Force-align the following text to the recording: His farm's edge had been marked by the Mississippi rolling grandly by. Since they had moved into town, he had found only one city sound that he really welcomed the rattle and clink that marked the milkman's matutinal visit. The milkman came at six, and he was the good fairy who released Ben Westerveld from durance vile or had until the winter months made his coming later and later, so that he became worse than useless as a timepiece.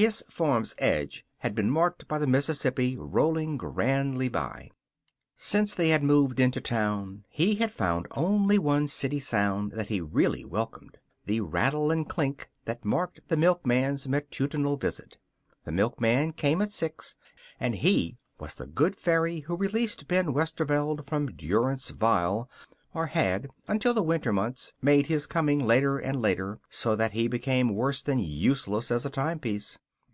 His 0.00 0.24
farm's 0.30 0.74
edge 0.78 1.26
had 1.40 1.54
been 1.54 1.70
marked 1.70 2.08
by 2.08 2.18
the 2.18 2.26
Mississippi 2.26 2.96
rolling 2.96 3.58
grandly 3.58 4.30
by. 4.30 4.70
Since 5.36 5.74
they 5.74 5.90
had 5.90 6.02
moved 6.02 6.40
into 6.40 6.58
town, 6.58 7.24
he 7.28 7.56
had 7.56 7.70
found 7.70 8.06
only 8.12 8.58
one 8.58 8.86
city 8.86 9.20
sound 9.20 9.72
that 9.72 9.88
he 9.88 10.00
really 10.00 10.42
welcomed 10.42 10.96
the 11.26 11.42
rattle 11.42 11.90
and 11.90 12.08
clink 12.08 12.48
that 12.64 12.82
marked 12.82 13.28
the 13.28 13.36
milkman's 13.36 14.08
matutinal 14.08 14.78
visit. 14.78 15.18
The 15.64 15.70
milkman 15.72 16.32
came 16.32 16.62
at 16.62 16.70
six, 16.70 17.14
and 17.58 17.74
he 17.74 18.16
was 18.38 18.54
the 18.54 18.66
good 18.66 18.96
fairy 18.96 19.40
who 19.40 19.54
released 19.54 20.08
Ben 20.08 20.32
Westerveld 20.32 21.04
from 21.04 21.36
durance 21.36 21.90
vile 21.90 22.48
or 22.94 23.08
had 23.08 23.48
until 23.68 23.92
the 23.92 24.02
winter 24.02 24.32
months 24.32 24.72
made 24.80 25.08
his 25.08 25.26
coming 25.26 25.58
later 25.58 25.98
and 25.98 26.22
later, 26.22 26.58
so 26.70 26.96
that 26.96 27.12
he 27.12 27.28
became 27.28 27.68
worse 27.74 28.00
than 28.00 28.18
useless 28.18 28.90
as 28.90 29.04
a 29.04 29.10
timepiece. 29.10 29.78